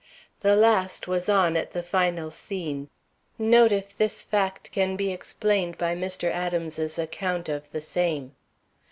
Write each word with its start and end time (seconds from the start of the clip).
The 0.39 0.55
last 0.55 1.07
was 1.07 1.29
on 1.29 1.55
at 1.55 1.73
the 1.73 1.83
final 1.83 2.31
scene. 2.31 2.89
Note 3.37 3.71
if 3.71 3.95
this 3.95 4.23
fact 4.23 4.71
can 4.71 4.95
be 4.95 5.13
explained 5.13 5.77
by 5.77 5.95
Mr. 5.95 6.23
Adams's 6.31 6.97
account 6.97 7.47
of 7.47 7.71
the 7.71 7.81
same. 7.81 8.31